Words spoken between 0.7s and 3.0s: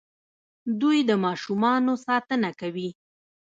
دوی د ماشومانو ساتنه کوي.